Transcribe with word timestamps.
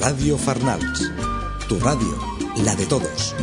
Radio 0.00 0.38
Farnals, 0.38 1.10
tu 1.68 1.78
radio, 1.80 2.18
la 2.64 2.74
de 2.76 2.86
todos. 2.86 3.34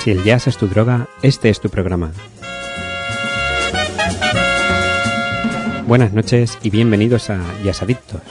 Si 0.00 0.10
el 0.10 0.24
jazz 0.24 0.46
es 0.46 0.56
tu 0.56 0.66
droga, 0.66 1.08
este 1.20 1.50
es 1.50 1.60
tu 1.60 1.68
programa. 1.68 2.12
Buenas 5.86 6.14
noches 6.14 6.58
y 6.62 6.70
bienvenidos 6.70 7.28
a 7.28 7.38
Jazz 7.62 7.82
Adictos. 7.82 8.22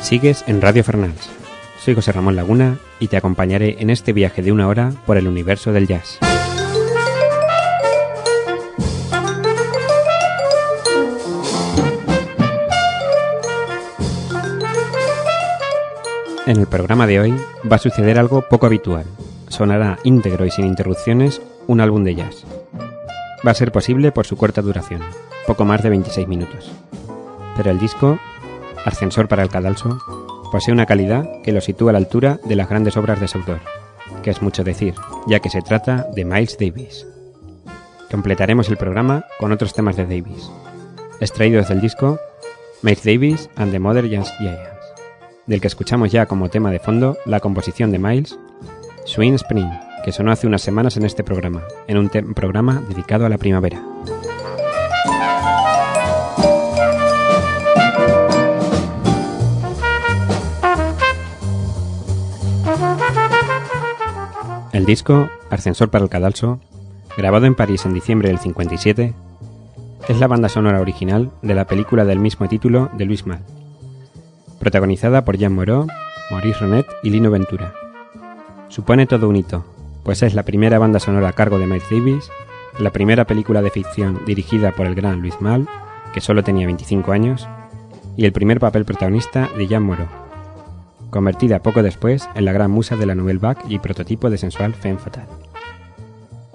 Sigues 0.00 0.44
en 0.46 0.62
Radio 0.62 0.84
Fernals. 0.84 1.28
Soy 1.80 1.96
José 1.96 2.12
Ramón 2.12 2.36
Laguna 2.36 2.78
y 3.00 3.08
te 3.08 3.16
acompañaré 3.16 3.74
en 3.80 3.90
este 3.90 4.12
viaje 4.12 4.42
de 4.42 4.52
una 4.52 4.68
hora 4.68 4.92
por 5.04 5.16
el 5.16 5.26
universo 5.26 5.72
del 5.72 5.88
jazz. 5.88 6.20
En 16.46 16.58
el 16.60 16.68
programa 16.68 17.08
de 17.08 17.18
hoy 17.18 17.34
va 17.70 17.76
a 17.76 17.80
suceder 17.80 18.18
algo 18.18 18.42
poco 18.42 18.66
habitual. 18.66 19.04
Sonará 19.48 19.98
íntegro 20.04 20.46
y 20.46 20.50
sin 20.50 20.66
interrupciones 20.66 21.42
un 21.66 21.80
álbum 21.80 22.04
de 22.04 22.14
jazz. 22.14 22.44
Va 23.46 23.50
a 23.50 23.54
ser 23.54 23.72
posible 23.72 24.12
por 24.12 24.26
su 24.26 24.36
corta 24.36 24.62
duración, 24.62 25.02
poco 25.46 25.64
más 25.64 25.82
de 25.82 25.90
26 25.90 26.28
minutos. 26.28 26.72
Pero 27.56 27.70
el 27.70 27.78
disco, 27.78 28.18
Ascensor 28.84 29.28
para 29.28 29.42
el 29.42 29.48
Cadalso, 29.48 29.98
posee 30.52 30.72
una 30.72 30.86
calidad 30.86 31.42
que 31.42 31.52
lo 31.52 31.60
sitúa 31.60 31.90
a 31.90 31.92
la 31.92 31.98
altura 31.98 32.38
de 32.44 32.56
las 32.56 32.68
grandes 32.68 32.96
obras 32.96 33.20
de 33.20 33.28
su 33.28 33.38
autor, 33.38 33.60
que 34.22 34.30
es 34.30 34.42
mucho 34.42 34.62
decir, 34.62 34.94
ya 35.26 35.40
que 35.40 35.50
se 35.50 35.62
trata 35.62 36.06
de 36.14 36.24
Miles 36.24 36.56
Davis. 36.58 37.06
Completaremos 38.10 38.68
el 38.68 38.76
programa 38.76 39.24
con 39.38 39.52
otros 39.52 39.74
temas 39.74 39.96
de 39.96 40.04
Davis, 40.04 40.50
extraídos 41.20 41.68
del 41.68 41.80
disco 41.80 42.20
Miles 42.82 43.02
Davis 43.02 43.50
and 43.56 43.72
the 43.72 43.78
Mother 43.80 44.08
Jazz 44.08 44.32
Giants 44.38 44.75
del 45.46 45.60
que 45.60 45.68
escuchamos 45.68 46.10
ya 46.10 46.26
como 46.26 46.48
tema 46.48 46.70
de 46.70 46.78
fondo 46.78 47.16
la 47.24 47.40
composición 47.40 47.90
de 47.90 47.98
Miles, 47.98 48.38
Swing 49.04 49.34
Spring, 49.34 49.68
que 50.04 50.12
sonó 50.12 50.32
hace 50.32 50.46
unas 50.46 50.62
semanas 50.62 50.96
en 50.96 51.04
este 51.04 51.24
programa, 51.24 51.62
en 51.86 51.98
un 51.98 52.08
programa 52.08 52.82
dedicado 52.88 53.26
a 53.26 53.28
la 53.28 53.38
primavera. 53.38 53.82
El 64.72 64.84
disco, 64.84 65.28
Ascensor 65.50 65.90
para 65.90 66.04
el 66.04 66.10
Cadalso, 66.10 66.60
grabado 67.16 67.46
en 67.46 67.54
París 67.54 67.86
en 67.86 67.94
diciembre 67.94 68.28
del 68.28 68.38
57, 68.38 69.14
es 70.08 70.20
la 70.20 70.26
banda 70.26 70.48
sonora 70.48 70.80
original 70.80 71.30
de 71.42 71.54
la 71.54 71.66
película 71.66 72.04
del 72.04 72.18
mismo 72.18 72.46
título 72.46 72.90
de 72.92 73.06
Luis 73.06 73.26
Mal, 73.26 73.40
protagonizada 74.58 75.24
por 75.24 75.36
Jean 75.36 75.54
Moreau, 75.54 75.86
Maurice 76.30 76.60
Renet 76.60 76.86
y 77.02 77.10
Lino 77.10 77.30
Ventura. 77.30 77.74
Supone 78.68 79.06
todo 79.06 79.28
un 79.28 79.36
hito, 79.36 79.64
pues 80.02 80.22
es 80.22 80.34
la 80.34 80.44
primera 80.44 80.78
banda 80.78 81.00
sonora 81.00 81.28
a 81.28 81.32
cargo 81.32 81.58
de 81.58 81.66
Miles 81.66 81.88
Davis, 81.90 82.30
la 82.78 82.90
primera 82.90 83.26
película 83.26 83.62
de 83.62 83.70
ficción 83.70 84.20
dirigida 84.26 84.72
por 84.72 84.86
el 84.86 84.94
gran 84.94 85.20
Luis 85.20 85.40
Mal, 85.40 85.68
que 86.12 86.20
solo 86.20 86.42
tenía 86.42 86.66
25 86.66 87.12
años, 87.12 87.48
y 88.16 88.24
el 88.24 88.32
primer 88.32 88.60
papel 88.60 88.84
protagonista 88.84 89.48
de 89.56 89.66
Jean 89.66 89.82
Moreau, 89.82 90.08
convertida 91.10 91.62
poco 91.62 91.82
después 91.82 92.28
en 92.34 92.44
la 92.44 92.52
gran 92.52 92.70
musa 92.70 92.96
de 92.96 93.06
la 93.06 93.14
Nouvelle 93.14 93.38
Vague 93.38 93.62
y 93.68 93.78
prototipo 93.78 94.30
de 94.30 94.38
sensual 94.38 94.74
femme 94.74 94.98
fatale. 94.98 95.28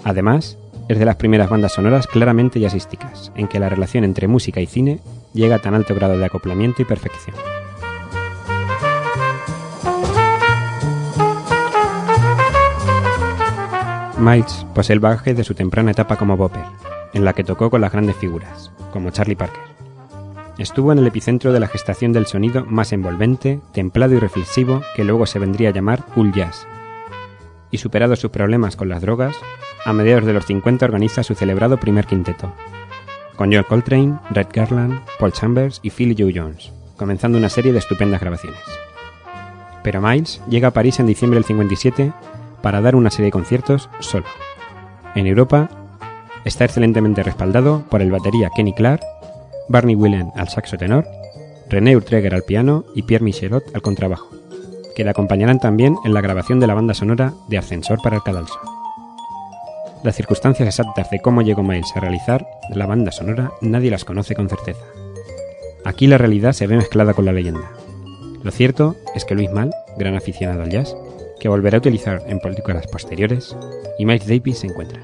Además, 0.04 0.58
es 0.88 1.00
de 1.00 1.06
las 1.06 1.16
primeras 1.16 1.50
bandas 1.50 1.74
sonoras 1.74 2.08
claramente 2.08 2.60
jazzísticas, 2.60 3.32
en 3.36 3.48
que 3.48 3.60
la 3.60 3.70
relación 3.70 4.04
entre 4.04 4.28
música 4.28 4.60
y 4.60 4.66
cine 4.66 5.00
llega 5.34 5.56
a 5.56 5.60
tan 5.60 5.74
alto 5.74 5.96
grado 5.96 6.18
de 6.18 6.26
acoplamiento 6.26 6.82
y 6.82 6.86
perfección. 6.86 7.36
Miles 14.22 14.68
posee 14.76 14.94
el 14.94 15.00
bagaje 15.00 15.34
de 15.34 15.44
su 15.44 15.56
temprana 15.56 15.90
etapa 15.90 16.16
como 16.16 16.38
bopper, 16.38 16.64
en 17.14 17.26
la 17.26 17.34
que 17.34 17.44
tocó 17.44 17.72
con 17.72 17.82
las 17.82 17.92
grandes 17.92 18.16
figuras, 18.16 18.72
como 18.94 19.10
Charlie 19.10 19.36
Parker. 19.36 19.64
Estuvo 20.60 20.92
en 20.92 21.00
el 21.00 21.08
epicentro 21.08 21.52
de 21.52 21.60
la 21.60 21.68
gestación 21.68 22.14
del 22.14 22.28
sonido 22.28 22.64
más 22.66 22.94
envolvente, 22.94 23.60
templado 23.74 24.14
y 24.14 24.20
reflexivo 24.20 24.84
que 24.96 25.04
luego 25.04 25.26
se 25.26 25.40
vendría 25.40 25.70
a 25.70 25.74
llamar 25.74 26.06
cool 26.14 26.32
jazz. 26.34 26.68
Y 27.72 27.80
superados 27.80 28.20
sus 28.20 28.30
problemas 28.30 28.76
con 28.76 28.90
las 28.90 29.02
drogas, 29.02 29.36
a 29.86 29.92
mediados 29.92 30.26
de 30.26 30.34
los 30.34 30.46
50 30.46 30.86
organiza 30.86 31.24
su 31.24 31.34
celebrado 31.34 31.80
primer 31.80 32.06
quinteto, 32.06 32.54
con 33.36 33.52
John 33.52 33.66
Coltrane, 33.68 34.20
Red 34.30 34.50
Garland, 34.54 35.02
Paul 35.18 35.34
Chambers 35.34 35.80
y 35.82 35.90
Philly 35.90 36.16
Joe 36.16 36.32
Jones, 36.36 36.72
comenzando 36.96 37.40
una 37.40 37.50
serie 37.50 37.74
de 37.74 37.80
estupendas 37.80 38.22
grabaciones. 38.22 38.62
Pero 39.82 40.00
Miles 40.00 40.42
llega 40.48 40.68
a 40.68 40.74
París 40.74 41.00
en 41.00 41.08
diciembre 41.08 41.40
del 41.40 41.46
57 41.46 42.14
para 42.62 42.82
dar 42.82 42.96
una 42.96 43.10
serie 43.10 43.26
de 43.26 43.32
conciertos 43.32 43.90
solo. 44.00 44.26
En 45.16 45.28
Europa 45.28 45.70
está 46.46 46.66
excelentemente 46.66 47.24
respaldado 47.24 47.84
por 47.90 48.02
el 48.02 48.12
batería 48.12 48.50
Kenny 48.56 48.74
Clark, 48.74 49.02
Barney 49.70 49.96
Whelan 49.96 50.32
al 50.36 50.50
saxo 50.50 50.78
tenor, 50.78 51.06
René 51.70 51.96
Urtreger 51.96 52.34
al 52.34 52.44
piano 52.44 52.84
y 52.96 53.04
Pierre 53.04 53.24
Michelot 53.24 53.64
al 53.74 53.82
contrabajo, 53.82 54.30
que 54.96 55.04
le 55.04 55.10
acompañarán 55.10 55.60
también 55.60 55.96
en 56.04 56.14
la 56.14 56.22
grabación 56.22 56.60
de 56.60 56.68
la 56.68 56.74
banda 56.74 56.94
sonora 56.94 57.34
de 57.48 57.58
Ascensor 57.58 58.00
para 58.02 58.18
el 58.18 58.24
Cadalso. 58.24 58.60
Las 60.04 60.16
circunstancias 60.16 60.68
exactas 60.68 61.12
de 61.12 61.22
cómo 61.22 61.44
llegó 61.44 61.62
Miles 61.62 61.96
a 61.96 62.00
realizar 62.00 62.46
la 62.74 62.88
banda 62.88 63.12
sonora 63.12 63.52
nadie 63.62 63.92
las 63.92 64.04
conoce 64.04 64.36
con 64.36 64.50
certeza. 64.50 64.84
Aquí 65.86 66.08
la 66.08 66.18
realidad 66.18 66.54
se 66.54 66.68
ve 66.68 66.76
mezclada 66.76 67.14
con 67.14 67.26
la 67.26 67.34
leyenda. 67.34 67.72
Lo 68.44 68.52
cierto 68.52 68.96
es 69.14 69.26
que 69.26 69.36
Luis 69.36 69.52
Mal, 69.52 69.72
gran 69.98 70.16
aficionado 70.16 70.64
al 70.64 70.72
jazz, 70.72 70.96
que 71.42 71.50
volverá 71.50 71.78
a 71.78 71.80
utilizar 71.80 72.22
en 72.28 72.40
películas 72.40 72.86
posteriores, 72.86 73.58
y 73.98 74.06
Miles 74.06 74.28
Davis 74.28 74.60
se 74.60 74.68
encuentra. 74.68 75.02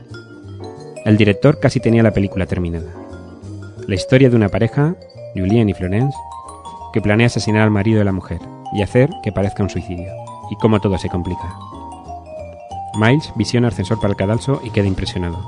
El 1.04 1.18
director 1.18 1.60
casi 1.60 1.80
tenía 1.80 2.04
la 2.04 2.14
película 2.14 2.46
terminada. 2.46 2.94
La 3.88 3.96
historia 3.96 4.30
de 4.30 4.36
una 4.36 4.48
pareja, 4.48 4.96
Julien 5.34 5.68
y 5.68 5.74
Florence, 5.74 6.16
que 6.94 7.02
planea 7.02 7.26
asesinar 7.26 7.64
al 7.64 7.72
marido 7.72 7.98
de 7.98 8.06
la 8.06 8.12
mujer 8.12 8.40
y 8.72 8.84
hacer 8.84 9.10
que 9.24 9.32
parezca 9.32 9.64
un 9.64 9.72
suicidio, 9.72 10.14
y 10.52 10.56
cómo 10.58 10.80
todo 10.80 11.00
se 11.00 11.10
complica. 11.10 11.56
Miles 13.00 13.34
visiona 13.36 13.70
ascensor 13.70 14.00
para 14.00 14.12
el 14.12 14.18
cadalso 14.18 14.62
y 14.64 14.70
queda 14.70 14.86
impresionado. 14.86 15.44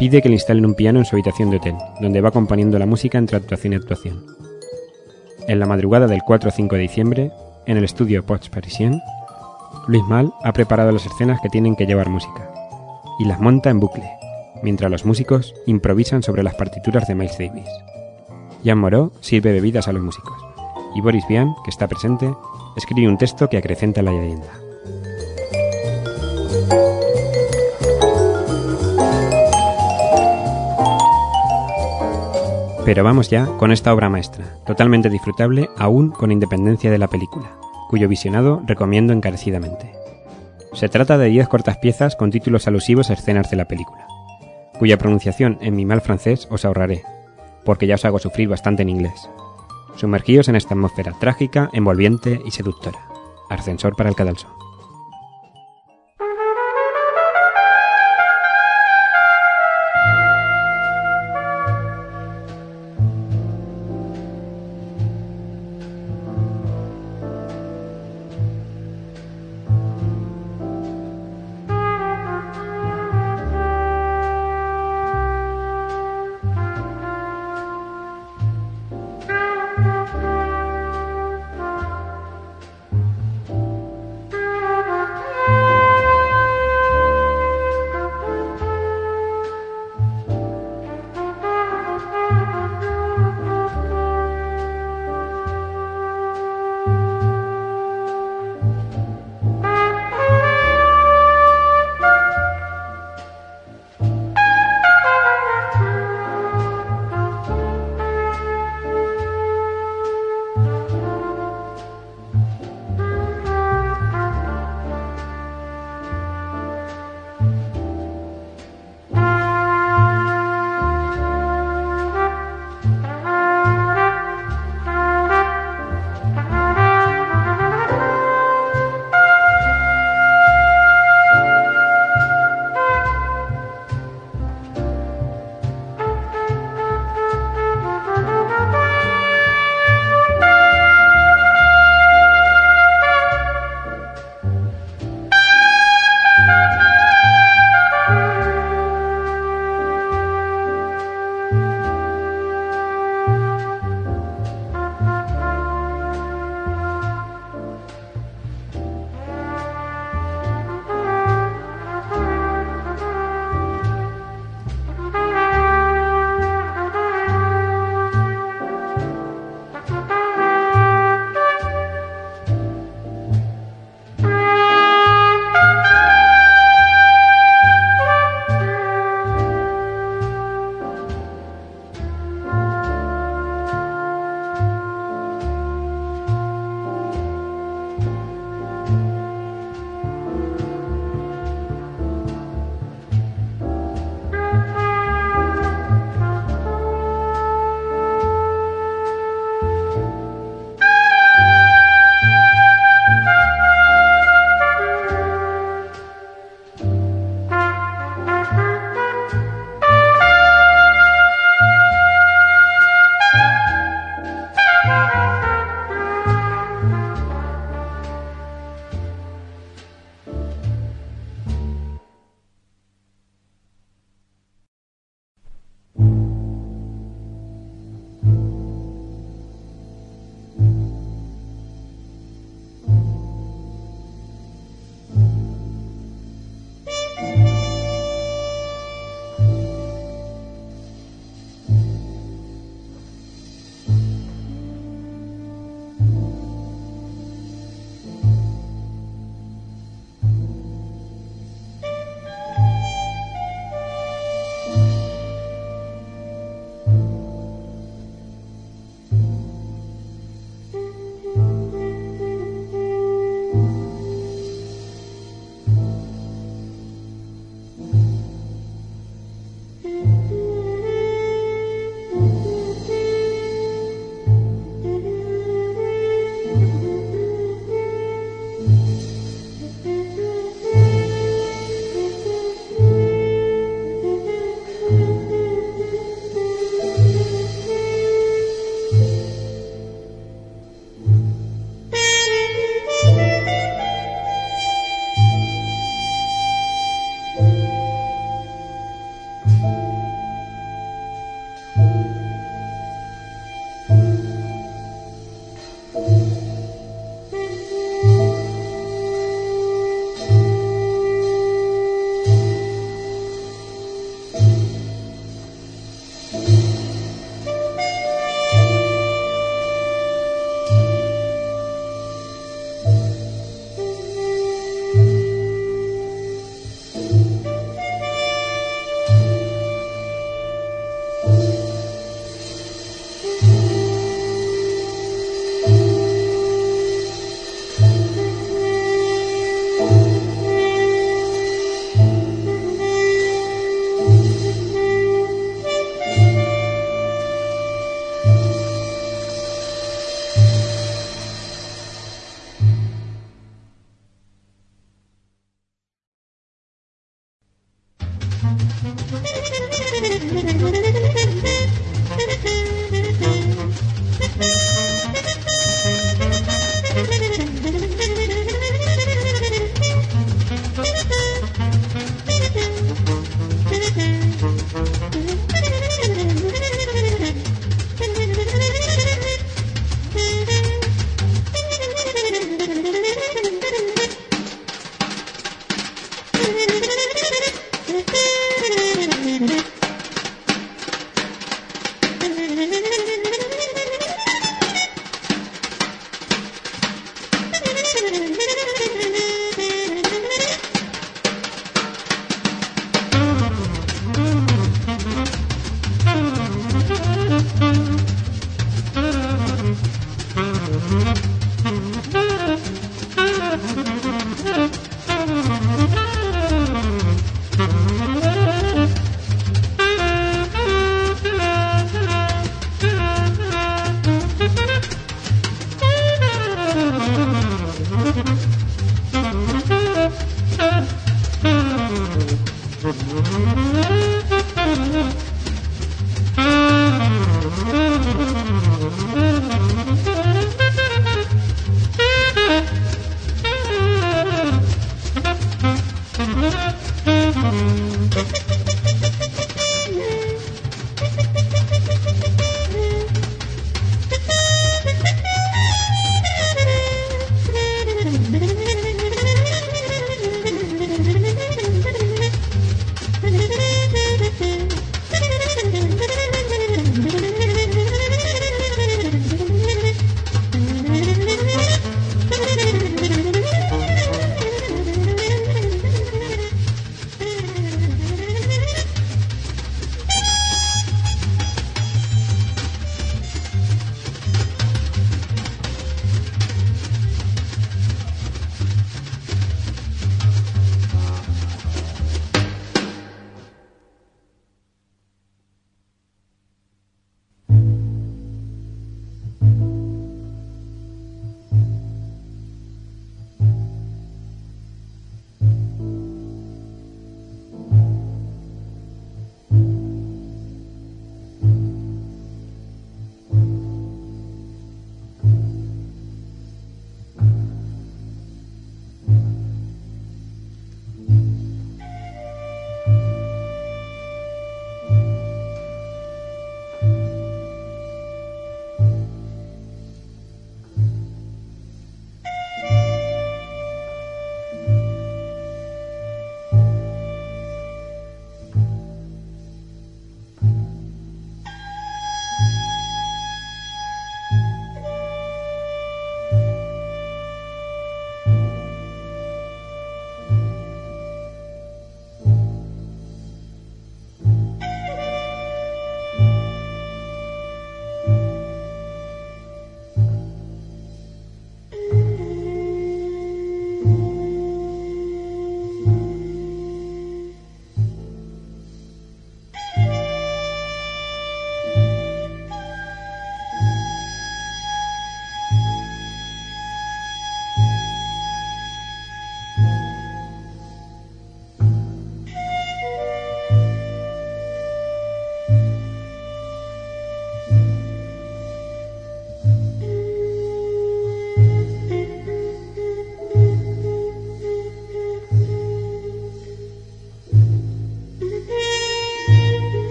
Pide 0.00 0.20
que 0.20 0.28
le 0.28 0.34
instalen 0.34 0.66
un 0.66 0.74
piano 0.74 0.98
en 0.98 1.04
su 1.04 1.14
habitación 1.14 1.50
de 1.50 1.58
hotel, 1.58 1.76
donde 2.00 2.20
va 2.20 2.30
acompañando 2.30 2.76
la 2.80 2.86
música 2.86 3.18
entre 3.18 3.36
actuación 3.36 3.72
y 3.72 3.76
actuación. 3.76 4.26
En 5.46 5.60
la 5.60 5.66
madrugada 5.66 6.08
del 6.08 6.22
4 6.26 6.48
o 6.48 6.52
5 6.52 6.74
de 6.74 6.82
diciembre, 6.82 7.30
en 7.66 7.76
el 7.76 7.84
estudio 7.84 8.26
Pots 8.26 8.48
Parisien, 8.48 9.00
Luis 9.88 10.04
Mal 10.04 10.34
ha 10.42 10.52
preparado 10.52 10.90
las 10.90 11.06
escenas 11.06 11.40
que 11.40 11.48
tienen 11.48 11.76
que 11.76 11.86
llevar 11.86 12.08
música 12.08 12.50
y 13.20 13.24
las 13.24 13.38
monta 13.38 13.70
en 13.70 13.78
bucle, 13.78 14.10
mientras 14.62 14.90
los 14.90 15.04
músicos 15.04 15.54
improvisan 15.64 16.24
sobre 16.24 16.42
las 16.42 16.56
partituras 16.56 17.06
de 17.06 17.14
Miles 17.14 17.38
Davis. 17.38 17.68
Jean 18.64 18.78
Moreau 18.78 19.12
sirve 19.20 19.52
bebidas 19.52 19.86
a 19.86 19.92
los 19.92 20.02
músicos 20.02 20.36
y 20.96 21.00
Boris 21.00 21.24
Vian, 21.28 21.54
que 21.62 21.70
está 21.70 21.86
presente, 21.86 22.34
escribe 22.76 23.08
un 23.08 23.16
texto 23.16 23.48
que 23.48 23.58
acrecenta 23.58 24.02
la 24.02 24.10
leyenda. 24.10 24.48
Pero 32.84 33.04
vamos 33.04 33.30
ya 33.30 33.46
con 33.58 33.70
esta 33.70 33.94
obra 33.94 34.08
maestra, 34.08 34.44
totalmente 34.64 35.10
disfrutable 35.10 35.68
aún 35.76 36.10
con 36.10 36.32
independencia 36.32 36.90
de 36.90 36.98
la 36.98 37.08
película, 37.08 37.50
cuyo 37.96 38.10
visionado 38.10 38.62
recomiendo 38.66 39.14
encarecidamente. 39.14 39.90
Se 40.74 40.90
trata 40.90 41.16
de 41.16 41.30
10 41.30 41.48
cortas 41.48 41.78
piezas 41.78 42.14
con 42.14 42.30
títulos 42.30 42.66
alusivos 42.66 43.08
a 43.08 43.14
escenas 43.14 43.50
de 43.50 43.56
la 43.56 43.64
película, 43.64 44.06
cuya 44.78 44.98
pronunciación 44.98 45.56
en 45.62 45.74
mi 45.74 45.86
mal 45.86 46.02
francés 46.02 46.46
os 46.50 46.66
ahorraré, 46.66 47.04
porque 47.64 47.86
ya 47.86 47.94
os 47.94 48.04
hago 48.04 48.18
sufrir 48.18 48.50
bastante 48.50 48.82
en 48.82 48.90
inglés. 48.90 49.30
Sumergíos 49.96 50.50
en 50.50 50.56
esta 50.56 50.74
atmósfera 50.74 51.14
trágica, 51.18 51.70
envolviente 51.72 52.42
y 52.44 52.50
seductora. 52.50 52.98
Ascensor 53.48 53.96
para 53.96 54.10
el 54.10 54.14
cadalso. 54.14 54.54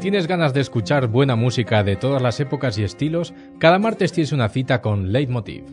Tienes 0.00 0.26
ganas 0.26 0.54
de 0.54 0.62
escuchar 0.62 1.08
buena 1.08 1.36
música 1.36 1.84
de 1.84 1.94
todas 1.94 2.22
las 2.22 2.40
épocas 2.40 2.78
y 2.78 2.82
estilos, 2.82 3.34
cada 3.58 3.78
martes 3.78 4.12
tienes 4.12 4.32
una 4.32 4.48
cita 4.48 4.80
con 4.80 5.12
Leitmotiv. 5.12 5.64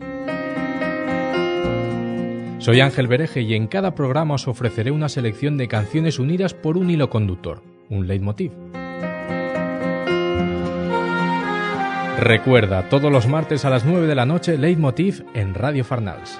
Soy 2.58 2.80
Ángel 2.80 3.06
Bereje 3.06 3.40
y 3.40 3.54
en 3.54 3.66
cada 3.66 3.94
programa 3.94 4.34
os 4.34 4.46
ofreceré 4.46 4.90
una 4.90 5.08
selección 5.08 5.56
de 5.56 5.68
canciones 5.68 6.18
unidas 6.18 6.52
por 6.52 6.76
un 6.76 6.90
hilo 6.90 7.08
conductor, 7.08 7.62
un 7.88 8.06
leitmotiv. 8.06 8.52
Recuerda, 12.18 12.88
todos 12.90 13.10
los 13.10 13.28
martes 13.28 13.64
a 13.64 13.70
las 13.70 13.86
9 13.86 14.06
de 14.06 14.14
la 14.14 14.26
noche, 14.26 14.58
Leitmotiv 14.58 15.24
en 15.34 15.54
Radio 15.54 15.84
Farnals. 15.84 16.38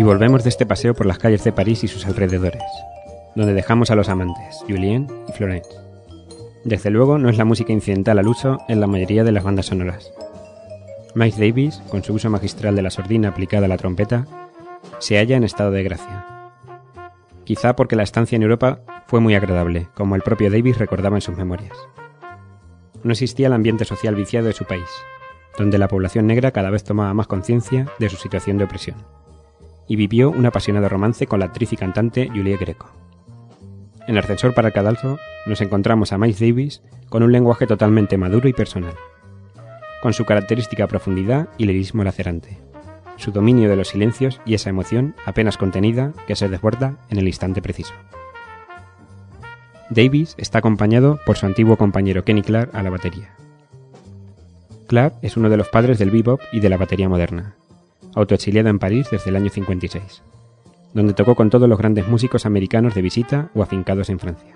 Y 0.00 0.02
volvemos 0.02 0.44
de 0.44 0.48
este 0.48 0.64
paseo 0.64 0.94
por 0.94 1.04
las 1.04 1.18
calles 1.18 1.44
de 1.44 1.52
París 1.52 1.84
y 1.84 1.86
sus 1.86 2.06
alrededores, 2.06 2.62
donde 3.34 3.52
dejamos 3.52 3.90
a 3.90 3.94
los 3.94 4.08
amantes, 4.08 4.64
Julien 4.66 5.06
y 5.28 5.32
Florence. 5.32 5.68
Desde 6.64 6.88
luego 6.88 7.18
no 7.18 7.28
es 7.28 7.36
la 7.36 7.44
música 7.44 7.74
incidental 7.74 8.18
al 8.18 8.26
uso 8.26 8.56
en 8.68 8.80
la 8.80 8.86
mayoría 8.86 9.24
de 9.24 9.32
las 9.32 9.44
bandas 9.44 9.66
sonoras. 9.66 10.10
Miles 11.14 11.38
Davis, 11.38 11.82
con 11.90 12.02
su 12.02 12.14
uso 12.14 12.30
magistral 12.30 12.76
de 12.76 12.80
la 12.80 12.88
sordina 12.88 13.28
aplicada 13.28 13.66
a 13.66 13.68
la 13.68 13.76
trompeta, 13.76 14.26
se 15.00 15.18
halla 15.18 15.36
en 15.36 15.44
estado 15.44 15.70
de 15.70 15.82
gracia. 15.82 16.24
Quizá 17.44 17.76
porque 17.76 17.94
la 17.94 18.02
estancia 18.02 18.36
en 18.36 18.42
Europa 18.42 18.80
fue 19.06 19.20
muy 19.20 19.34
agradable, 19.34 19.88
como 19.92 20.16
el 20.16 20.22
propio 20.22 20.50
Davis 20.50 20.78
recordaba 20.78 21.18
en 21.18 21.20
sus 21.20 21.36
memorias. 21.36 21.76
No 23.04 23.12
existía 23.12 23.48
el 23.48 23.52
ambiente 23.52 23.84
social 23.84 24.14
viciado 24.14 24.46
de 24.46 24.54
su 24.54 24.64
país, 24.64 24.88
donde 25.58 25.76
la 25.76 25.88
población 25.88 26.26
negra 26.26 26.52
cada 26.52 26.70
vez 26.70 26.84
tomaba 26.84 27.12
más 27.12 27.26
conciencia 27.26 27.86
de 27.98 28.08
su 28.08 28.16
situación 28.16 28.56
de 28.56 28.64
opresión 28.64 28.96
y 29.90 29.96
vivió 29.96 30.30
un 30.30 30.46
apasionado 30.46 30.88
romance 30.88 31.26
con 31.26 31.40
la 31.40 31.46
actriz 31.46 31.72
y 31.72 31.76
cantante 31.76 32.28
Julie 32.28 32.56
Greco. 32.56 32.88
En 34.06 34.16
el 34.16 34.18
ascensor 34.18 34.54
para 34.54 34.68
el 34.68 34.72
cadalso 34.72 35.18
nos 35.46 35.60
encontramos 35.62 36.12
a 36.12 36.18
Miles 36.18 36.38
Davis 36.38 36.80
con 37.08 37.24
un 37.24 37.32
lenguaje 37.32 37.66
totalmente 37.66 38.16
maduro 38.16 38.48
y 38.48 38.52
personal, 38.52 38.94
con 40.00 40.12
su 40.12 40.24
característica 40.24 40.86
profundidad 40.86 41.48
y 41.58 41.66
lirismo 41.66 42.04
lacerante, 42.04 42.56
su 43.16 43.32
dominio 43.32 43.68
de 43.68 43.74
los 43.74 43.88
silencios 43.88 44.40
y 44.46 44.54
esa 44.54 44.70
emoción 44.70 45.16
apenas 45.26 45.56
contenida 45.56 46.12
que 46.28 46.36
se 46.36 46.48
desborda 46.48 46.98
en 47.10 47.18
el 47.18 47.26
instante 47.26 47.60
preciso. 47.60 47.94
Davis 49.90 50.36
está 50.38 50.58
acompañado 50.58 51.18
por 51.26 51.36
su 51.36 51.46
antiguo 51.46 51.76
compañero 51.76 52.22
Kenny 52.22 52.42
Clark 52.42 52.70
a 52.76 52.84
la 52.84 52.90
batería. 52.90 53.34
Clark 54.86 55.14
es 55.22 55.36
uno 55.36 55.50
de 55.50 55.56
los 55.56 55.68
padres 55.68 55.98
del 55.98 56.12
bebop 56.12 56.40
y 56.52 56.60
de 56.60 56.68
la 56.68 56.76
batería 56.76 57.08
moderna, 57.08 57.56
autoexiliado 58.14 58.68
en 58.68 58.78
París 58.78 59.08
desde 59.10 59.30
el 59.30 59.36
año 59.36 59.50
56, 59.50 60.22
donde 60.94 61.14
tocó 61.14 61.34
con 61.34 61.50
todos 61.50 61.68
los 61.68 61.78
grandes 61.78 62.08
músicos 62.08 62.46
americanos 62.46 62.94
de 62.94 63.02
visita 63.02 63.50
o 63.54 63.62
afincados 63.62 64.10
en 64.10 64.18
Francia. 64.18 64.54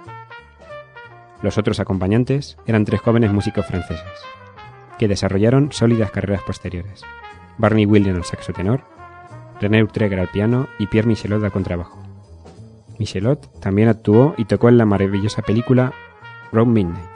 Los 1.42 1.58
otros 1.58 1.80
acompañantes 1.80 2.56
eran 2.66 2.84
tres 2.84 3.00
jóvenes 3.00 3.32
músicos 3.32 3.66
franceses, 3.66 4.22
que 4.98 5.08
desarrollaron 5.08 5.72
sólidas 5.72 6.10
carreras 6.10 6.42
posteriores. 6.42 7.02
Barney 7.58 7.86
Williams 7.86 8.18
al 8.18 8.24
saxo 8.24 8.52
tenor, 8.52 8.82
René 9.60 9.82
Utreger 9.82 10.18
al 10.18 10.28
piano 10.28 10.68
y 10.78 10.86
Pierre 10.86 11.08
Michelot 11.08 11.42
al 11.44 11.52
contrabajo. 11.52 12.02
Michelot 12.98 13.60
también 13.60 13.88
actuó 13.88 14.34
y 14.36 14.44
tocó 14.44 14.68
en 14.68 14.78
la 14.78 14.86
maravillosa 14.86 15.42
película 15.42 15.92
Round 16.52 16.72
Midnight, 16.72 17.10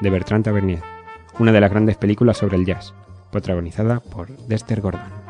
de 0.00 0.10
Bertrand 0.10 0.44
Tavernier, 0.44 0.82
una 1.38 1.52
de 1.52 1.60
las 1.60 1.70
grandes 1.70 1.96
películas 1.96 2.36
sobre 2.36 2.56
el 2.56 2.64
jazz, 2.64 2.94
protagonizada 3.30 4.00
por 4.00 4.28
Dexter 4.46 4.80
Gordon. 4.80 5.23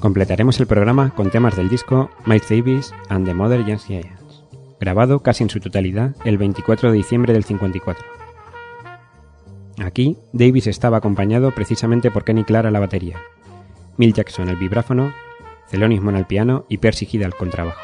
Completaremos 0.00 0.60
el 0.60 0.66
programa 0.66 1.10
con 1.10 1.30
temas 1.30 1.56
del 1.56 1.70
disco 1.70 2.10
Mike 2.26 2.46
Davis 2.50 2.92
and 3.08 3.26
the 3.26 3.32
Mother 3.32 3.64
Young 3.64 3.78
Giants, 3.78 4.44
grabado 4.78 5.20
casi 5.20 5.42
en 5.42 5.50
su 5.50 5.58
totalidad 5.58 6.14
el 6.24 6.36
24 6.36 6.90
de 6.90 6.96
diciembre 6.96 7.32
del 7.32 7.44
54. 7.44 8.04
Aquí, 9.78 10.18
Davis 10.32 10.66
estaba 10.66 10.98
acompañado 10.98 11.50
precisamente 11.52 12.10
por 12.10 12.24
Kenny 12.24 12.44
Clark 12.44 12.66
a 12.66 12.70
la 12.70 12.80
batería, 12.80 13.20
Mill 13.96 14.12
Jackson 14.12 14.50
al 14.50 14.56
vibráfono, 14.56 15.12
Thelonious 15.70 16.04
Monk 16.04 16.16
al 16.16 16.26
piano 16.26 16.66
y 16.68 16.76
Percy 16.76 17.08
Hill 17.10 17.24
al 17.24 17.34
contrabajo. 17.34 17.80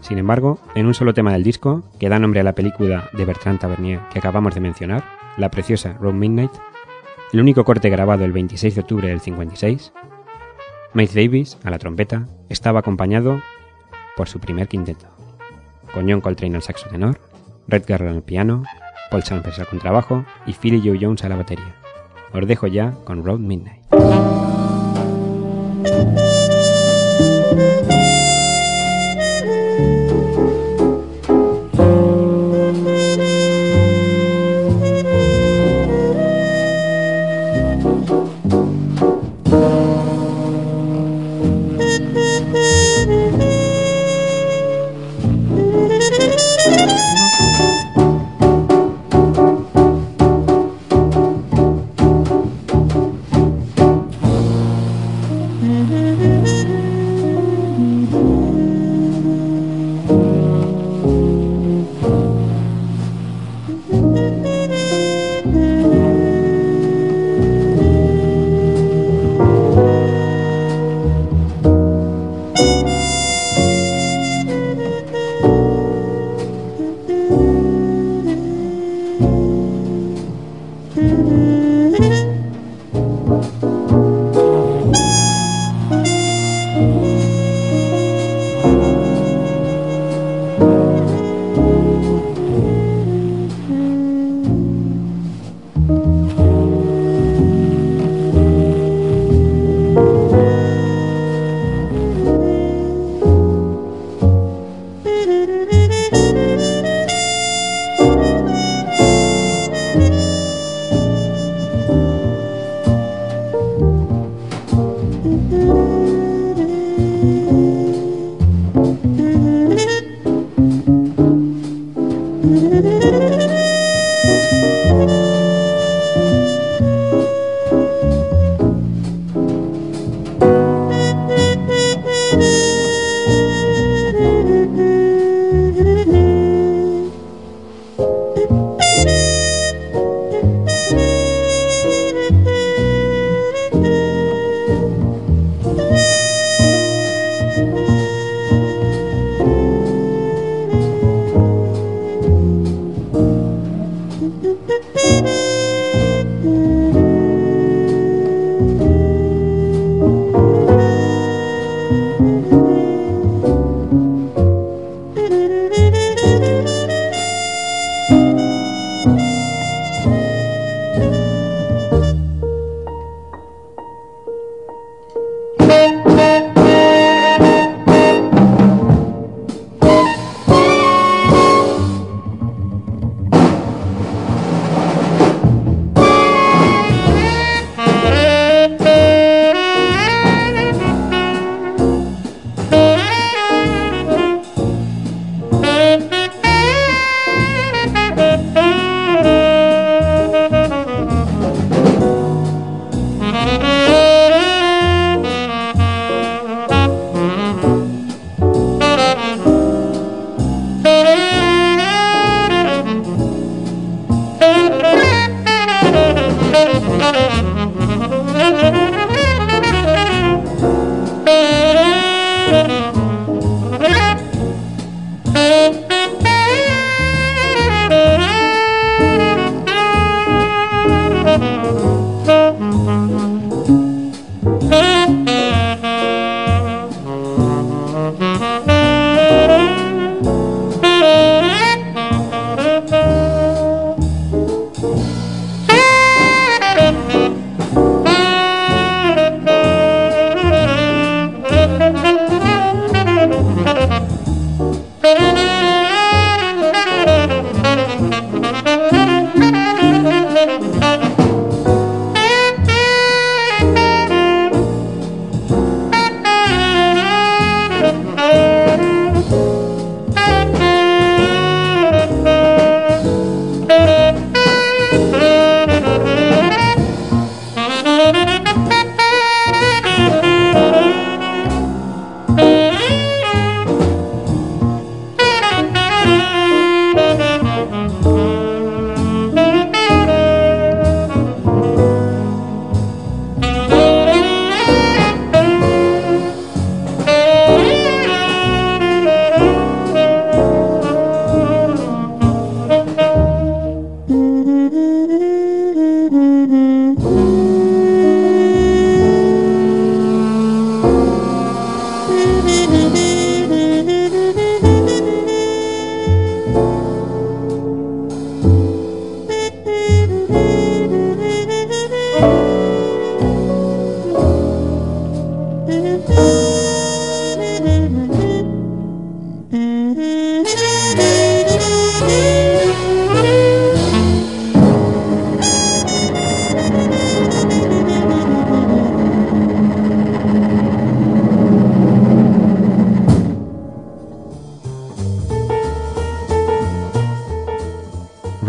Sin 0.00 0.18
embargo, 0.18 0.60
en 0.74 0.86
un 0.86 0.94
solo 0.94 1.12
tema 1.12 1.32
del 1.32 1.42
disco, 1.42 1.82
que 1.98 2.08
da 2.08 2.20
nombre 2.20 2.40
a 2.40 2.44
la 2.44 2.54
película 2.54 3.10
de 3.12 3.24
Bertrand 3.24 3.58
Tavernier 3.58 4.00
que 4.12 4.20
acabamos 4.20 4.54
de 4.54 4.60
mencionar, 4.60 5.04
la 5.36 5.50
preciosa 5.50 5.94
Road 5.94 6.14
Midnight, 6.14 6.52
el 7.32 7.40
único 7.40 7.64
corte 7.64 7.90
grabado 7.90 8.24
el 8.24 8.32
26 8.32 8.74
de 8.74 8.80
octubre 8.80 9.08
del 9.08 9.20
56, 9.20 9.92
Miles 10.94 11.14
Davis, 11.14 11.58
a 11.64 11.70
la 11.70 11.78
trompeta, 11.78 12.28
estaba 12.50 12.80
acompañado 12.80 13.40
por 14.14 14.28
su 14.28 14.40
primer 14.40 14.68
quinteto, 14.68 15.06
con 15.94 16.08
John 16.08 16.20
Coltrane 16.20 16.56
al 16.56 16.62
saxo 16.62 16.88
tenor, 16.90 17.18
Red 17.66 17.84
Garland 17.86 18.16
al 18.16 18.22
piano, 18.22 18.62
Paul 19.10 19.22
Chambers 19.22 19.58
al 19.58 19.68
contrabajo 19.68 20.24
y 20.46 20.52
Philly 20.52 20.82
Joe 20.84 20.98
Jones 21.00 21.24
a 21.24 21.30
la 21.30 21.36
batería. 21.36 21.76
Os 22.34 22.46
dejo 22.46 22.66
ya 22.66 22.92
con 23.04 23.24
Road 23.24 23.38
Midnight. 23.38 23.82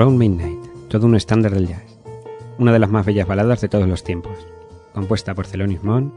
Around 0.03 0.19
Midnight, 0.19 0.59
todo 0.89 1.05
un 1.05 1.15
estándar 1.15 1.53
del 1.53 1.69
jazz, 1.69 1.97
una 2.57 2.73
de 2.73 2.79
las 2.79 2.89
más 2.89 3.05
bellas 3.05 3.25
baladas 3.25 3.61
de 3.61 3.69
todos 3.69 3.87
los 3.87 4.03
tiempos, 4.03 4.37
compuesta 4.93 5.33
por 5.33 5.47
Thelonious 5.47 5.81
Monk, 5.81 6.13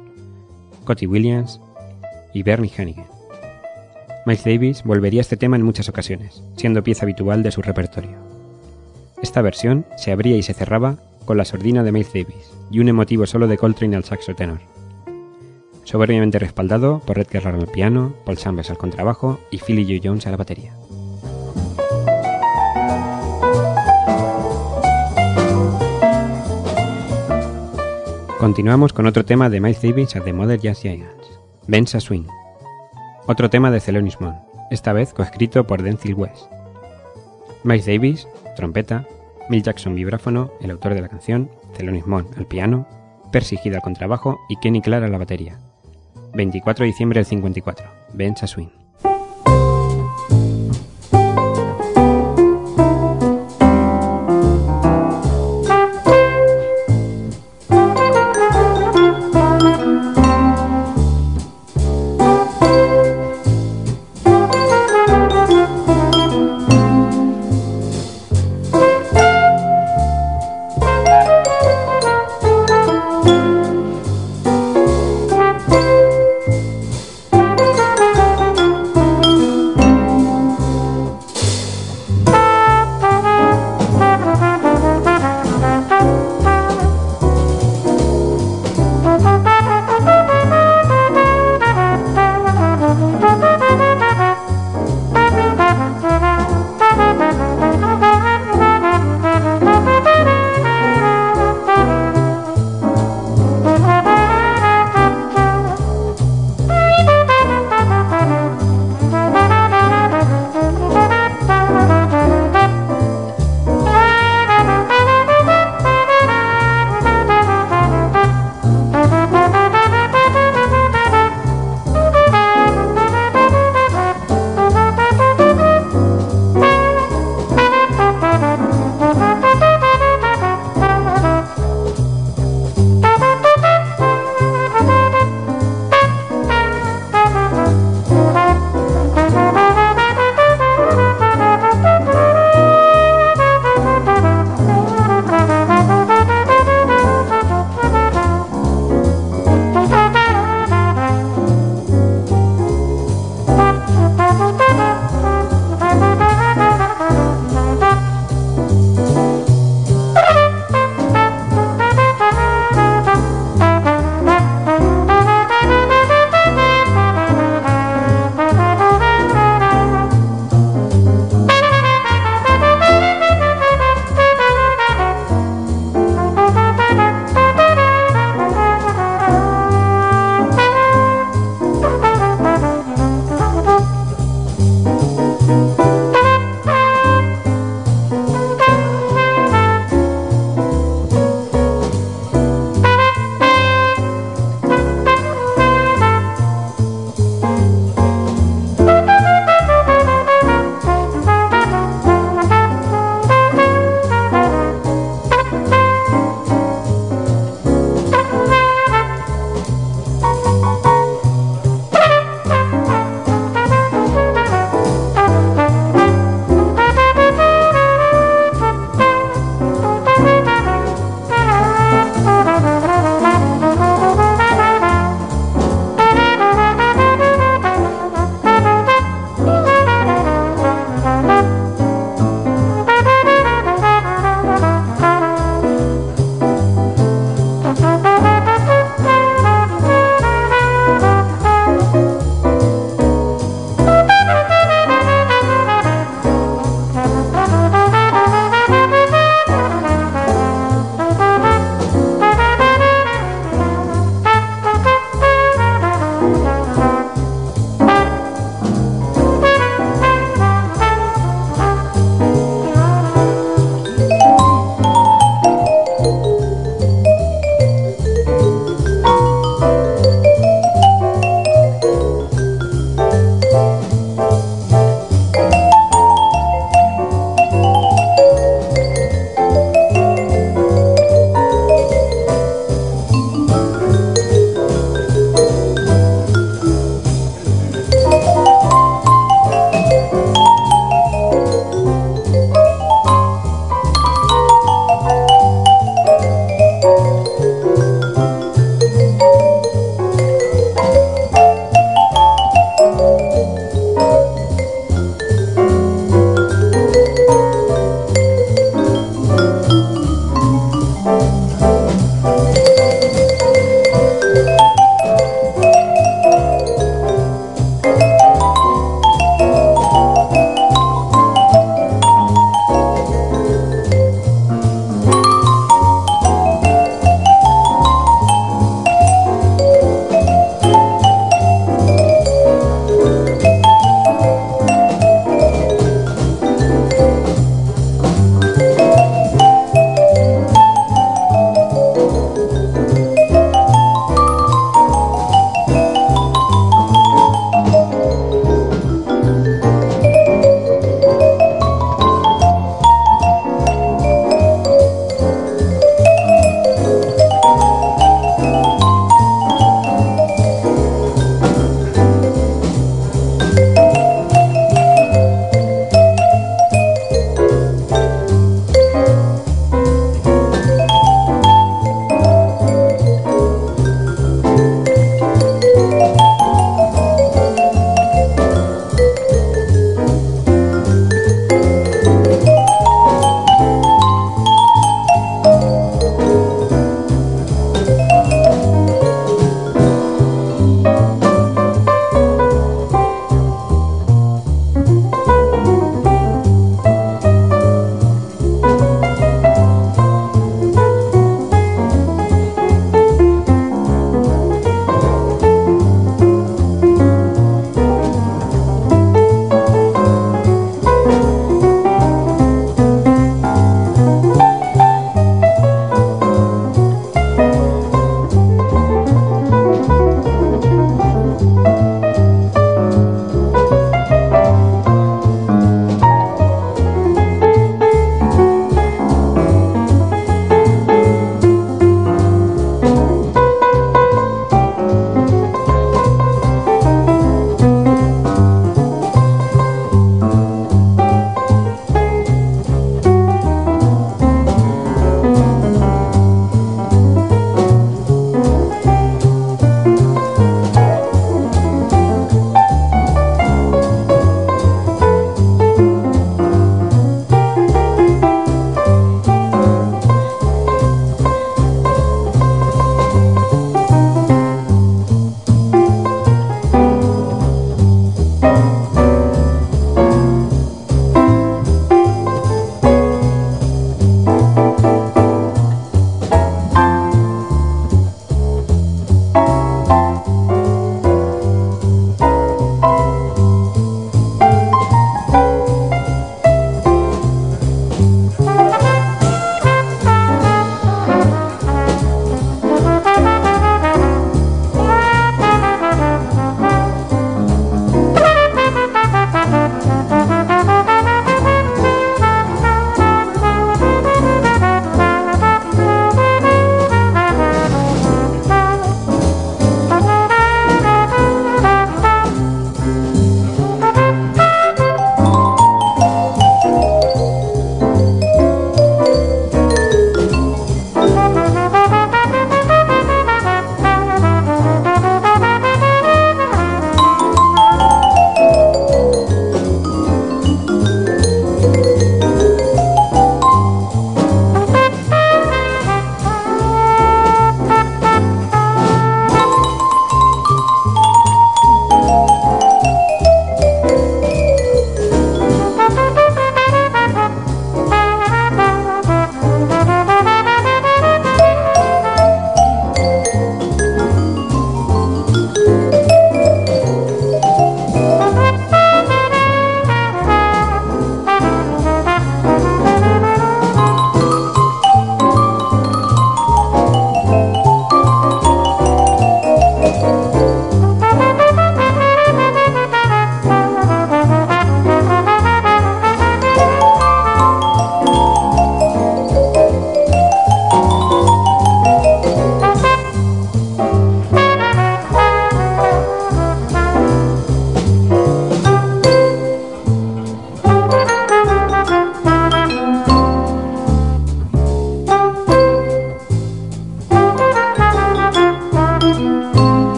Cotty 0.84 1.06
Williams 1.06 1.60
y 2.34 2.42
Bernie 2.42 2.72
Hannigan. 2.76 3.06
Miles 4.26 4.42
Davis 4.42 4.82
volvería 4.82 5.20
a 5.20 5.22
este 5.22 5.36
tema 5.36 5.54
en 5.54 5.62
muchas 5.62 5.88
ocasiones, 5.88 6.42
siendo 6.56 6.82
pieza 6.82 7.04
habitual 7.04 7.44
de 7.44 7.52
su 7.52 7.62
repertorio. 7.62 8.18
Esta 9.22 9.40
versión 9.40 9.86
se 9.96 10.10
abría 10.10 10.36
y 10.36 10.42
se 10.42 10.52
cerraba 10.52 10.96
con 11.24 11.36
la 11.36 11.44
sordina 11.44 11.84
de 11.84 11.92
Miles 11.92 12.12
Davis 12.12 12.50
y 12.72 12.80
un 12.80 12.88
emotivo 12.88 13.24
solo 13.24 13.46
de 13.46 13.56
Coltrane 13.56 13.94
al 13.94 14.02
saxo 14.02 14.34
tenor. 14.34 14.58
Soberbiamente 15.84 16.40
respaldado 16.40 17.02
por 17.06 17.18
Red 17.18 17.28
Kerrang 17.28 17.60
al 17.60 17.68
piano, 17.68 18.14
Paul 18.24 18.36
Chambers 18.36 18.68
al 18.68 18.78
contrabajo 18.78 19.38
y 19.52 19.58
Philly 19.58 19.84
Joe 19.84 20.00
Jones 20.02 20.26
a 20.26 20.32
la 20.32 20.38
batería. 20.38 20.74
Continuamos 28.38 28.92
con 28.92 29.06
otro 29.06 29.24
tema 29.24 29.48
de 29.48 29.60
Miles 29.62 29.80
Davis 29.80 30.14
at 30.14 30.24
the 30.24 30.32
Mother 30.34 30.60
Jazz 30.60 30.82
Giants, 30.82 31.40
Benza 31.66 32.00
Swing. 32.00 32.26
Otro 33.26 33.48
tema 33.48 33.70
de 33.70 33.80
Thelonious 33.80 34.20
Monk, 34.20 34.36
esta 34.70 34.92
vez 34.92 35.14
coescrito 35.14 35.66
por 35.66 35.82
Denzil 35.82 36.12
West. 36.12 36.52
Miles 37.64 37.86
Davis, 37.86 38.28
trompeta, 38.54 39.06
Mill 39.48 39.62
Jackson 39.62 39.94
vibráfono, 39.94 40.50
el 40.60 40.70
autor 40.70 40.92
de 40.92 41.00
la 41.00 41.08
canción, 41.08 41.50
Thelonious 41.74 42.06
Monk 42.06 42.36
al 42.36 42.46
piano, 42.46 42.86
Percy 43.32 43.58
al 43.72 43.80
contrabajo 43.80 44.38
y 44.50 44.56
Kenny 44.56 44.82
Clark 44.82 45.04
a 45.04 45.08
la 45.08 45.18
batería. 45.18 45.58
24 46.34 46.82
de 46.82 46.88
diciembre 46.88 47.20
del 47.20 47.26
54, 47.26 47.86
Benza 48.12 48.46
Swing. 48.46 48.85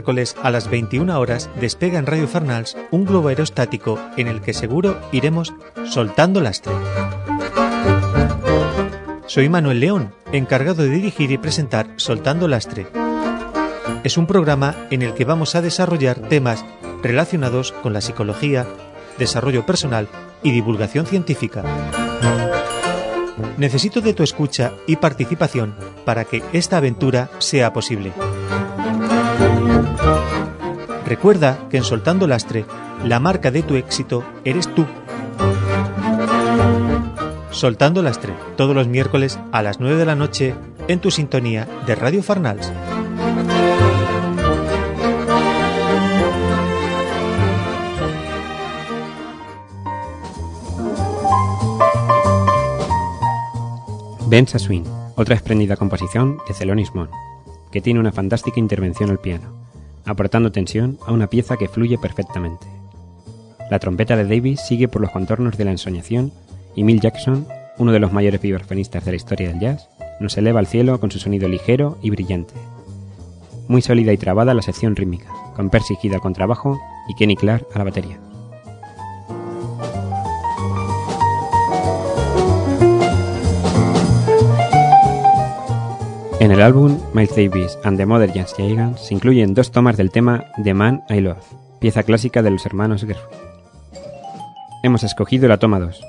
Miércoles 0.00 0.34
a 0.42 0.50
las 0.50 0.70
21 0.70 1.20
horas 1.20 1.50
despega 1.60 1.98
en 1.98 2.06
Radio 2.06 2.26
Farnals 2.26 2.74
un 2.90 3.04
globo 3.04 3.28
aerostático 3.28 4.00
en 4.16 4.28
el 4.28 4.40
que 4.40 4.54
seguro 4.54 4.98
iremos 5.12 5.52
soltando 5.84 6.40
lastre. 6.40 6.72
Soy 9.26 9.50
Manuel 9.50 9.80
León, 9.80 10.14
encargado 10.32 10.84
de 10.84 10.88
dirigir 10.88 11.30
y 11.32 11.36
presentar 11.36 11.86
Soltando 11.96 12.48
Lastre. 12.48 12.86
Es 14.02 14.16
un 14.16 14.26
programa 14.26 14.74
en 14.90 15.02
el 15.02 15.12
que 15.12 15.26
vamos 15.26 15.54
a 15.54 15.60
desarrollar 15.60 16.18
temas 16.18 16.64
relacionados 17.02 17.70
con 17.70 17.92
la 17.92 18.00
psicología, 18.00 18.66
desarrollo 19.18 19.66
personal 19.66 20.08
y 20.42 20.50
divulgación 20.50 21.04
científica. 21.04 21.62
Necesito 23.58 24.00
de 24.00 24.14
tu 24.14 24.22
escucha 24.22 24.72
y 24.86 24.96
participación 24.96 25.76
para 26.06 26.24
que 26.24 26.42
esta 26.54 26.78
aventura 26.78 27.30
sea 27.38 27.72
posible. 27.72 28.12
Recuerda 31.10 31.66
que 31.68 31.76
en 31.76 31.82
Soltando 31.82 32.28
Lastre, 32.28 32.64
la 33.04 33.18
marca 33.18 33.50
de 33.50 33.64
tu 33.64 33.74
éxito 33.74 34.22
eres 34.44 34.72
tú. 34.76 34.86
Soltando 37.50 38.00
Lastre, 38.00 38.32
todos 38.56 38.76
los 38.76 38.86
miércoles 38.86 39.36
a 39.50 39.60
las 39.60 39.80
9 39.80 39.96
de 39.96 40.06
la 40.06 40.14
noche 40.14 40.54
en 40.86 41.00
tu 41.00 41.10
sintonía 41.10 41.66
de 41.84 41.96
Radio 41.96 42.22
Farnals. 42.22 42.70
Benza 54.28 54.60
Swing, 54.60 54.84
otra 55.16 55.34
espléndida 55.34 55.74
composición 55.74 56.38
de 56.46 56.54
Celonis 56.54 56.94
Mon, 56.94 57.10
que 57.72 57.80
tiene 57.80 57.98
una 57.98 58.12
fantástica 58.12 58.60
intervención 58.60 59.10
al 59.10 59.18
piano, 59.18 59.60
aportando 60.04 60.52
tensión 60.52 60.98
a 61.06 61.12
una 61.12 61.28
pieza 61.28 61.56
que 61.56 61.68
fluye 61.68 61.98
perfectamente. 61.98 62.66
La 63.70 63.78
trompeta 63.78 64.16
de 64.16 64.24
Davis 64.24 64.60
sigue 64.60 64.88
por 64.88 65.00
los 65.00 65.10
contornos 65.10 65.56
de 65.56 65.64
la 65.64 65.70
ensoñación 65.70 66.32
y 66.74 66.84
Mill 66.84 67.00
Jackson, 67.00 67.46
uno 67.78 67.92
de 67.92 68.00
los 68.00 68.12
mayores 68.12 68.40
vibrafonistas 68.40 69.04
de 69.04 69.12
la 69.12 69.16
historia 69.16 69.48
del 69.48 69.60
jazz, 69.60 69.88
nos 70.20 70.36
eleva 70.36 70.60
al 70.60 70.66
cielo 70.66 71.00
con 71.00 71.10
su 71.10 71.18
sonido 71.18 71.48
ligero 71.48 71.98
y 72.02 72.10
brillante. 72.10 72.54
Muy 73.68 73.82
sólida 73.82 74.12
y 74.12 74.18
trabada 74.18 74.54
la 74.54 74.62
sección 74.62 74.96
rítmica, 74.96 75.28
con 75.54 75.70
Percy 75.70 75.96
Kid 76.00 76.14
al 76.14 76.20
contrabajo 76.20 76.78
y 77.08 77.14
Kenny 77.14 77.36
Clark 77.36 77.66
a 77.74 77.78
la 77.78 77.84
batería. 77.84 78.29
En 86.40 86.52
el 86.52 86.62
álbum 86.62 86.98
Miles 87.12 87.36
Davis 87.36 87.78
and 87.84 87.98
the 87.98 88.06
Mother 88.06 88.32
Jazz 88.32 88.54
Gigants 88.54 89.02
se 89.02 89.12
incluyen 89.12 89.52
dos 89.52 89.70
tomas 89.72 89.98
del 89.98 90.10
tema 90.10 90.46
The 90.64 90.72
Man 90.72 91.02
I 91.10 91.20
Love, 91.20 91.44
pieza 91.80 92.02
clásica 92.02 92.42
de 92.42 92.50
los 92.50 92.64
hermanos 92.64 93.04
Gershwin. 93.04 93.38
Hemos 94.82 95.02
escogido 95.02 95.48
la 95.48 95.58
toma 95.58 95.78
2, 95.78 96.00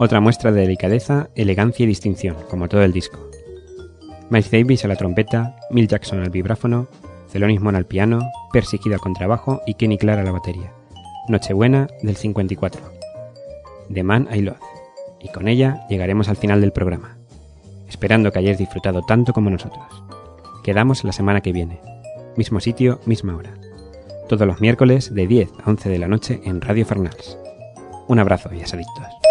otra 0.00 0.18
muestra 0.18 0.50
de 0.50 0.62
delicadeza, 0.62 1.30
elegancia 1.36 1.84
y 1.84 1.86
distinción, 1.86 2.34
como 2.50 2.68
todo 2.68 2.82
el 2.82 2.92
disco. 2.92 3.20
Miles 4.30 4.50
Davis 4.50 4.84
a 4.84 4.88
la 4.88 4.96
trompeta, 4.96 5.54
Mill 5.70 5.86
Jackson 5.86 6.18
al 6.18 6.30
vibráfono, 6.30 6.88
Monk 7.32 7.76
al 7.76 7.86
piano, 7.86 8.18
Percy 8.52 8.80
Kid 8.80 8.94
al 8.94 9.00
contrabajo 9.00 9.62
y 9.64 9.74
Kenny 9.74 9.96
Clark 9.96 10.22
a 10.22 10.24
la 10.24 10.32
batería. 10.32 10.72
Nochebuena 11.28 11.86
del 12.02 12.16
54. 12.16 12.82
The 13.94 14.02
Man 14.02 14.28
I 14.34 14.40
Love. 14.40 14.58
Y 15.20 15.28
con 15.28 15.46
ella 15.46 15.86
llegaremos 15.88 16.28
al 16.28 16.36
final 16.36 16.60
del 16.60 16.72
programa 16.72 17.21
esperando 17.92 18.32
que 18.32 18.38
hayáis 18.38 18.56
disfrutado 18.56 19.02
tanto 19.02 19.34
como 19.34 19.50
nosotros. 19.50 19.84
Quedamos 20.64 21.04
la 21.04 21.12
semana 21.12 21.42
que 21.42 21.52
viene. 21.52 21.80
Mismo 22.36 22.58
sitio, 22.58 23.00
misma 23.04 23.36
hora. 23.36 23.52
Todos 24.28 24.46
los 24.46 24.62
miércoles 24.62 25.14
de 25.14 25.26
10 25.26 25.50
a 25.62 25.70
11 25.70 25.88
de 25.90 25.98
la 25.98 26.08
noche 26.08 26.40
en 26.44 26.62
Radio 26.62 26.86
Fernals. 26.86 27.36
Un 28.08 28.18
abrazo, 28.18 28.50
y 28.54 28.62
adictos. 28.62 29.21